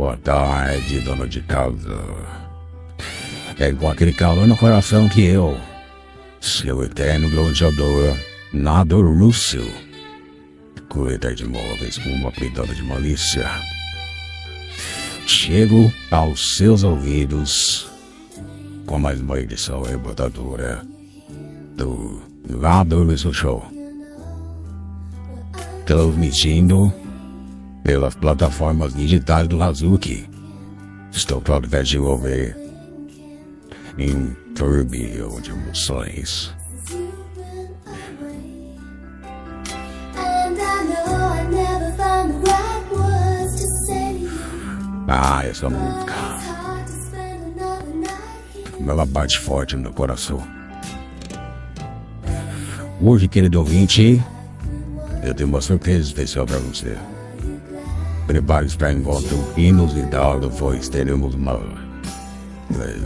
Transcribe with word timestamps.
Boa 0.00 0.16
tarde, 0.16 0.98
dona 1.00 1.28
de 1.28 1.42
casa. 1.42 2.00
É 3.58 3.70
com 3.70 3.90
aquele 3.90 4.14
calor 4.14 4.46
no 4.46 4.56
coração 4.56 5.06
que 5.10 5.22
eu, 5.26 5.60
seu 6.40 6.82
eterno 6.82 7.28
gladiador, 7.28 8.16
Nado 8.50 9.02
Russo, 9.02 9.60
cuida 10.88 11.34
de 11.34 11.46
móveis 11.46 11.98
com 11.98 12.08
uma 12.14 12.32
pitada 12.32 12.74
de 12.74 12.82
malícia. 12.82 13.46
Chego 15.26 15.92
aos 16.10 16.56
seus 16.56 16.82
ouvidos 16.82 17.86
com 18.86 18.98
mais 18.98 19.20
uma 19.20 19.38
edição 19.38 19.82
rebotadora 19.82 20.80
do 21.76 22.22
Nado 22.48 23.04
Russo 23.04 23.34
Show. 23.34 23.62
Transmitindo 25.84 26.90
pelas 27.82 28.14
plataformas 28.14 28.94
digitais 28.94 29.48
do 29.48 29.62
Hazuki. 29.62 30.28
Estou 31.12 31.40
para 31.40 31.84
te 31.84 31.98
ouvir 31.98 32.56
em 33.98 34.36
turbilhão 34.54 35.40
de 35.40 35.50
emoções. 35.50 36.54
Ah, 45.08 45.44
essa 45.44 45.68
música. 45.68 46.14
Ela 48.86 49.04
bate 49.04 49.38
forte 49.38 49.76
no 49.76 49.92
coração. 49.92 50.40
Hoje, 53.00 53.26
querido 53.28 53.58
ouvinte, 53.58 54.22
eu 55.22 55.34
tenho 55.34 55.48
uma 55.48 55.60
surpresa 55.60 56.00
especial 56.00 56.46
para 56.46 56.58
você. 56.58 56.96
Prepare-se 58.30 58.76
para 58.76 58.92
encontro 58.92 59.44
inusitável, 59.56 60.48
pois 60.56 60.88
teremos 60.88 61.34
uma 61.34 61.58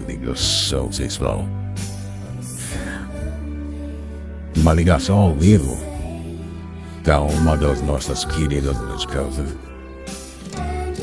ligação 0.07 0.93
sexual. 0.93 1.49
Uma 4.55 4.75
ligação 4.75 5.17
ao 5.17 5.35
vivo 5.35 5.79
com 7.03 7.27
uma 7.39 7.57
das 7.57 7.81
nossas 7.81 8.27
queridas 8.27 8.77
casa. 9.07 9.47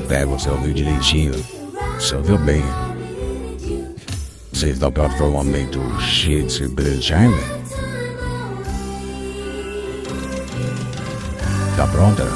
Pega 0.07 0.29
o 0.29 0.39
seu 0.39 0.51
ouvido 0.53 0.75
direitinho, 0.75 1.33
se 1.99 2.13
ouviu 2.13 2.37
bem. 2.37 2.63
Você 4.53 4.71
pronto 4.73 5.15
para 5.15 5.25
um 5.25 5.31
momento 5.31 5.81
cheio 5.99 6.45
de 6.45 6.53
Charlie? 7.01 7.39
Tá 11.75 11.87
pronta? 11.87 12.27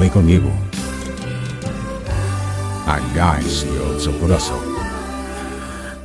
Tá 0.00 0.04
bem 0.04 0.12
comigo. 0.12 0.50
Agarre-se 2.86 3.66
ao 3.66 4.00
seu 4.00 4.14
coração. 4.14 4.58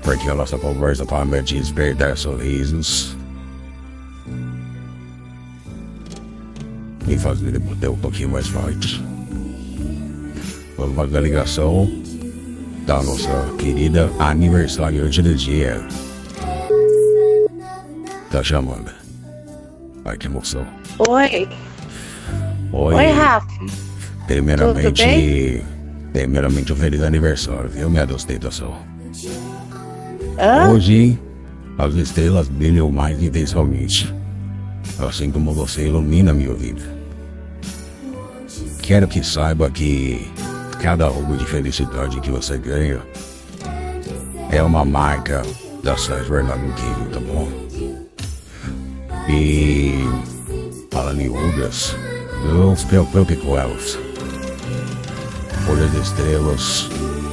Porque 0.03 0.29
a 0.29 0.35
nossa 0.35 0.57
conversa 0.57 1.05
promete 1.05 1.57
despertar 1.57 2.17
sorrisos 2.17 3.15
e 7.07 7.17
fazer 7.17 7.47
ele 7.47 7.59
bater 7.59 7.89
um 7.89 7.95
pouquinho 7.95 8.27
mais 8.27 8.47
forte. 8.47 9.01
Vamos 10.77 10.97
fazer 10.97 11.17
a 11.17 11.21
ligação 11.21 11.89
da 12.85 13.01
nossa 13.01 13.55
querida 13.57 14.11
aniversariante 14.19 15.21
do 15.21 15.33
dia. 15.33 15.81
Tá 18.29 18.43
chamando. 18.43 18.91
Ai, 20.03 20.17
que 20.17 20.27
emoção. 20.27 20.67
Oi, 21.07 21.47
Oi, 22.77 22.93
oi, 22.93 23.09
Rafa. 23.09 23.47
primeiramente, 24.27 24.83
tudo 24.83 24.97
bem? 24.97 25.63
primeiramente 26.11 26.73
um 26.73 26.75
feliz 26.75 27.01
aniversário, 27.01 27.69
viu, 27.69 27.89
minha 27.89 28.05
ostentação. 28.13 28.75
Hã? 30.37 30.69
Hoje, 30.69 31.17
as 31.77 31.93
estrelas 31.93 32.49
brilham 32.49 32.91
mais 32.91 33.23
intensamente, 33.23 34.13
assim 34.99 35.31
como 35.31 35.53
você 35.53 35.87
ilumina 35.87 36.33
minha 36.33 36.53
vida. 36.53 36.81
Quero 38.81 39.07
que 39.07 39.23
saiba 39.23 39.71
que 39.71 40.29
cada 40.81 41.05
algo 41.05 41.37
de 41.37 41.45
felicidade 41.45 42.19
que 42.19 42.29
você 42.29 42.57
ganha 42.57 42.99
é 44.51 44.61
uma 44.61 44.83
marca 44.83 45.43
da 45.81 45.95
jornada 45.95 46.59
incrível, 46.59 47.09
tá 47.09 47.19
bom? 47.21 47.47
E 49.29 49.93
falando 50.91 51.21
em 51.21 51.29
rugas, 51.29 51.95
com 53.35 53.57
elas. 53.57 53.97
Pois 55.65 55.81
as 55.81 55.93
estrelas 55.93 56.89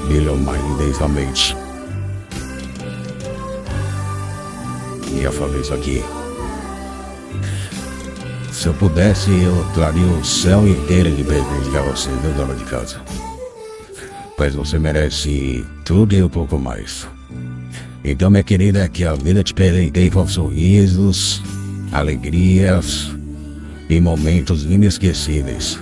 brilham. 0.07 0.39
E 5.13 5.23
eu 5.23 5.33
falei 5.33 5.61
isso 5.61 5.75
aqui. 5.75 6.03
Se 8.53 8.69
eu 8.69 8.75
pudesse, 8.75 9.31
eu 9.31 9.65
traria 9.75 10.07
o 10.07 10.25
céu 10.25 10.67
inteiro 10.67 11.11
de 11.11 11.25
presente 11.25 11.71
pra 11.71 11.83
você, 11.83 12.11
meu 12.23 12.33
dona 12.33 12.55
de 12.55 12.65
casa. 12.65 13.01
Pois 14.37 14.55
você 14.55 14.79
merece 14.79 15.65
tudo 15.85 16.15
e 16.15 16.23
um 16.23 16.29
pouco 16.29 16.59
mais. 16.59 17.07
Então, 18.05 18.31
minha 18.31 18.43
querida, 18.43 18.89
que 18.89 19.05
a 19.05 19.15
vida 19.15 19.43
te 19.43 19.55
presenteie 19.55 20.11
com 20.11 20.27
sorrisos, 20.27 21.43
alegrias 21.93 23.13
e 23.93 24.01
momentos 24.01 24.65
inesquecíveis. 24.65 25.79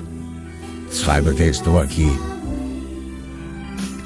Saiba 0.91 1.33
que 1.33 1.45
estou 1.45 1.79
aqui, 1.81 2.09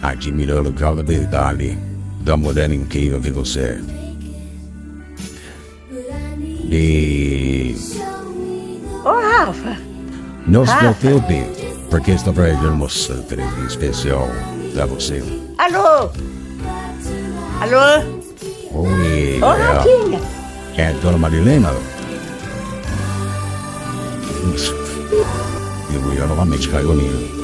admirando 0.02 0.70
cada 0.74 1.02
detalhe 1.02 1.78
da 2.20 2.36
mulher 2.36 2.70
incrível 2.70 3.18
que 3.18 3.30
você 3.30 3.60
é. 3.60 3.80
E 6.70 7.74
Ô, 9.04 9.08
Rafa. 9.08 9.78
não 10.46 10.66
se 10.66 10.76
preocupe, 10.76 11.46
porque 11.88 12.10
estou 12.10 12.34
fazendo 12.34 12.72
uma 12.72 12.88
surpresa 12.90 13.60
especial 13.66 14.28
pra 14.74 14.84
você. 14.84 15.22
Alô? 15.56 16.10
Alô? 17.60 18.04
Oi, 18.70 19.40
Ô, 19.40 19.46
é, 19.54 19.62
Rafinha. 19.62 20.20
é 20.76 20.88
a 20.88 20.92
dona 20.92 21.16
Marilena? 21.16 21.72
E 25.90 26.16
eu 26.18 26.28
novamente 26.28 26.68
caiu 26.68 26.92
a 26.92 26.94
minha. 26.94 27.34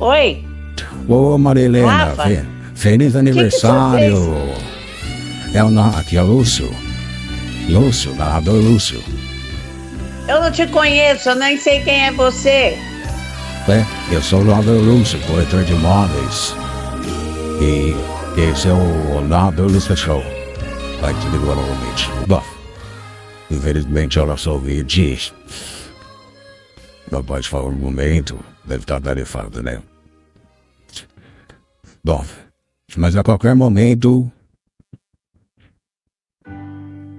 Oi. 0.00 0.44
Ô 1.08 1.36
Marilena, 1.38 2.14
fe- 2.16 2.44
feliz 2.74 3.16
aniversário! 3.16 4.34
É 5.52 5.62
o 5.62 5.70
na- 5.70 5.98
aqui 5.98 6.16
é 6.16 6.22
o 6.22 6.26
Lúcio. 6.26 6.68
Lúcio, 7.68 8.14
narrador 8.14 8.54
Lúcio. 8.54 9.02
Eu 10.28 10.40
não 10.40 10.50
te 10.50 10.66
conheço, 10.68 11.28
eu 11.30 11.34
nem 11.36 11.56
sei 11.58 11.80
quem 11.80 12.06
é 12.06 12.12
você. 12.12 12.78
É, 13.68 13.84
eu 14.10 14.22
sou 14.22 14.40
o 14.40 14.44
narrador 14.44 14.80
Lúcio, 14.80 15.18
corretor 15.20 15.64
de 15.64 15.72
imóveis. 15.72 16.54
E 17.60 17.94
esse 18.40 18.68
é 18.68 18.72
o 18.72 19.20
narrador 19.26 19.70
Lúcio 19.70 19.96
Show. 19.96 20.22
Vai 21.00 21.14
te 21.14 21.26
ligar 21.28 21.54
novamente. 21.56 22.10
Bom, 22.26 22.42
infelizmente 23.50 24.18
eu 24.18 24.26
não 24.26 24.36
sou 24.36 24.58
vídeo. 24.58 25.18
Não 27.10 27.22
pode 27.22 27.48
falar 27.48 27.68
um 27.68 27.72
momento, 27.72 28.38
deve 28.64 28.82
estar 28.82 29.00
tarefado, 29.00 29.62
né? 29.62 29.82
Bom, 32.02 32.24
mas 32.96 33.16
a 33.16 33.22
qualquer 33.22 33.54
momento. 33.54 34.30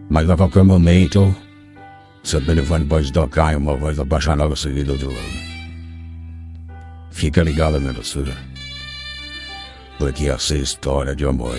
Mas 0.10 0.30
a 0.30 0.38
qualquer 0.38 0.64
momento, 0.64 1.36
seu 2.24 2.44
telefone 2.46 2.86
pode 2.86 3.12
tocar 3.12 3.54
e 3.54 3.56
uma 3.56 3.76
voz 3.76 4.00
apaixonada 4.00 4.56
seguida 4.56 4.96
do 4.96 5.08
lado. 5.08 5.46
Fica 7.12 7.42
ligado, 7.42 7.80
minha 7.80 7.94
doçura. 7.94 8.36
Porque 9.98 10.28
essa 10.28 10.54
é 10.56 10.58
história 10.58 11.16
de 11.16 11.26
amor. 11.26 11.58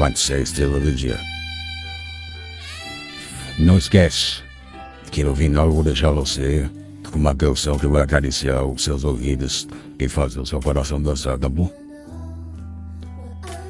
Pode 0.00 0.18
ser 0.18 0.32
a 0.32 0.38
estrela 0.38 0.80
do 0.80 0.90
dia. 0.92 1.20
Não 3.58 3.76
esquece 3.76 4.42
que 5.10 5.22
no 5.22 5.36
final 5.36 5.70
vou 5.70 5.84
deixar 5.84 6.10
você 6.10 6.70
com 7.12 7.18
uma 7.18 7.34
canção 7.34 7.78
que 7.78 7.86
vai 7.86 8.00
acariciar 8.00 8.64
os 8.64 8.82
seus 8.82 9.04
ouvidos 9.04 9.68
e 9.98 10.08
fazer 10.08 10.40
o 10.40 10.46
seu 10.46 10.58
coração 10.58 11.02
dançar, 11.02 11.38
tá 11.38 11.50
bom? 11.50 11.70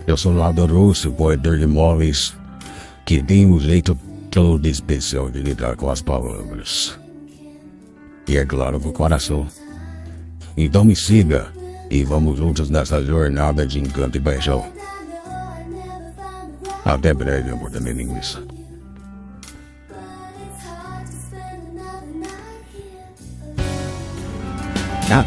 Eu 0.07 0.17
sou 0.17 0.33
Lado 0.33 0.65
Russo, 0.67 1.11
corretor 1.11 1.59
de 1.59 1.65
imóveis, 1.65 2.33
que 3.05 3.21
tem 3.21 3.45
um 3.45 3.59
jeito 3.59 3.99
todo 4.31 4.65
especial 4.69 5.31
de 5.31 5.41
lidar 5.41 5.75
com 5.75 5.91
as 5.91 6.01
palavras. 6.01 6.97
E 8.29 8.37
é 8.37 8.47
claro, 8.47 8.79
com 8.79 8.91
o 8.91 8.93
coração. 8.93 9.49
Então 10.57 10.85
me 10.85 10.95
siga 10.95 11.53
E 11.91 12.05
vamos 12.05 12.39
juntos 12.39 12.71
nessa 12.71 13.03
jornada 13.03 13.67
de 13.67 13.81
encanto 13.81 14.17
e 14.17 14.21
paixão. 14.21 14.65
Até 16.85 17.13
breve, 17.15 17.51
amor 17.51 17.71
da 17.71 17.81
minha 17.81 17.95
linguiça. 17.95 18.43
Ah, 25.13 25.25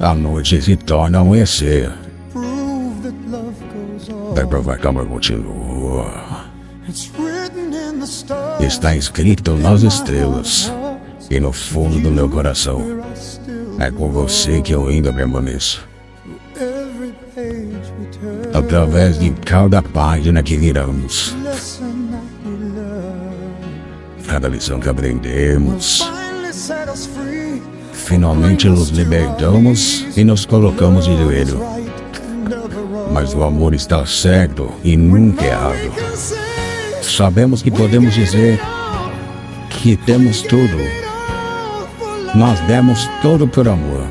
A 0.00 0.14
noite 0.14 0.62
se 0.62 0.76
torna 0.76 1.18
amanhecer. 1.20 1.92
Vai 4.34 4.46
provar 4.46 4.78
que 4.78 4.86
o 4.86 4.88
amor 4.90 5.06
continua. 5.06 6.06
Está 8.60 8.96
escrito 8.96 9.54
nas 9.56 9.82
estrelas. 9.82 10.72
e 11.30 11.40
no 11.40 11.52
fundo 11.52 11.98
do 12.00 12.10
meu 12.10 12.28
coração. 12.28 12.82
É 13.78 13.90
com 13.90 14.10
você 14.10 14.60
que 14.60 14.74
eu 14.74 14.86
ainda 14.86 15.12
permaneço. 15.12 15.86
Através 18.52 19.18
de 19.18 19.30
cada 19.30 19.82
página 19.82 20.42
que 20.42 20.56
viramos, 20.56 21.34
cada 24.26 24.48
lição 24.48 24.78
que 24.78 24.88
aprendemos, 24.88 26.02
finalmente 28.12 28.68
nos 28.68 28.90
libertamos 28.90 30.06
e 30.14 30.22
nos 30.22 30.44
colocamos 30.44 31.06
de 31.06 31.16
joelho. 31.16 31.58
Mas 33.10 33.34
o 33.34 33.42
amor 33.42 33.72
está 33.74 34.04
certo 34.04 34.70
e 34.84 34.98
nunca 34.98 35.42
We 35.42 35.50
errado. 35.50 35.92
Sabemos 37.00 37.62
que 37.62 37.70
podemos 37.70 38.14
dizer 38.14 38.60
que 39.70 39.96
temos 39.96 40.42
tudo. 40.42 40.76
Nós 42.34 42.60
demos 42.66 43.08
tudo 43.22 43.48
por 43.48 43.66
amor. 43.66 44.06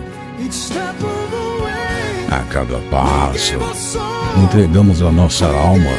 A 2.32 2.40
cada 2.52 2.80
passo, 2.90 3.60
entregamos 4.44 5.04
a 5.04 5.12
nossa 5.12 5.46
alma. 5.46 5.96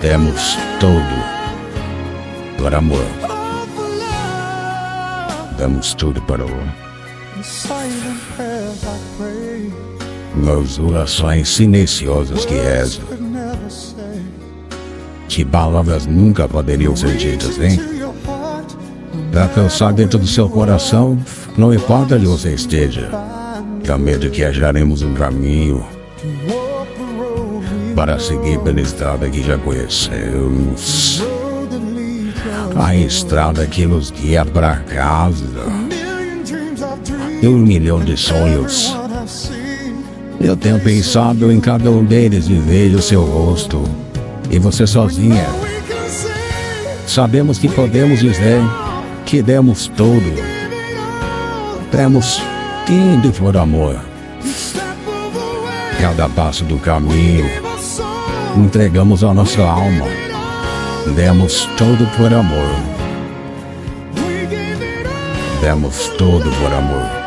Demos 0.00 0.58
tudo 0.80 1.22
por 2.58 2.74
amor. 2.74 3.21
Damos 5.62 5.94
tudo 5.94 6.20
para 6.22 6.44
o 6.44 6.50
nas 10.34 10.78
orações 10.80 11.48
silenciosas 11.50 12.44
que 12.44 12.54
rezo. 12.54 13.00
Que 15.28 15.44
palavras 15.44 16.04
nunca 16.04 16.48
poderiam 16.48 16.96
ser 16.96 17.16
ditas, 17.16 17.60
hein? 17.60 17.78
Pra 19.30 19.46
pensar 19.46 19.92
dentro 19.92 20.18
do 20.18 20.26
seu 20.26 20.48
coração, 20.48 21.16
não 21.56 21.72
importa 21.72 22.16
onde 22.16 22.26
você 22.26 22.54
esteja. 22.54 23.08
Somente 23.86 24.30
que 24.30 24.42
acharemos 24.42 25.02
um 25.02 25.14
caminho 25.14 25.86
para 27.94 28.18
seguir 28.18 28.58
pela 28.62 28.80
estrada 28.80 29.30
que 29.30 29.40
já 29.40 29.56
conhecemos. 29.58 31.22
A 32.76 32.94
estrada 32.94 33.66
que 33.66 33.86
nos 33.86 34.10
guia 34.10 34.44
para 34.44 34.76
casa. 34.76 35.46
E 37.40 37.46
um 37.46 37.58
milhão 37.58 38.00
de 38.00 38.16
sonhos. 38.16 38.96
Eu 40.40 40.56
tenho 40.56 40.80
pensado 40.80 41.52
em 41.52 41.60
cada 41.60 41.90
um 41.90 42.04
deles 42.04 42.48
e 42.48 42.54
vejo 42.54 43.00
seu 43.00 43.24
rosto. 43.24 43.84
E 44.50 44.58
você 44.58 44.86
sozinha. 44.86 45.46
Sabemos 47.06 47.58
que 47.58 47.68
podemos 47.68 48.20
dizer 48.20 48.60
que 49.24 49.42
demos 49.42 49.86
tudo. 49.88 50.34
Temos 51.90 52.40
tudo 52.86 53.32
por 53.32 53.56
amor. 53.56 54.00
Cada 56.00 56.28
passo 56.28 56.64
do 56.64 56.78
caminho. 56.78 57.46
Entregamos 58.56 59.22
a 59.22 59.32
nossa 59.32 59.62
alma. 59.62 60.21
Demos 61.06 61.68
tudo 61.76 62.06
por 62.16 62.32
amor. 62.32 62.70
Demos 65.60 66.10
tudo 66.16 66.50
por 66.62 66.72
amor. 66.72 67.21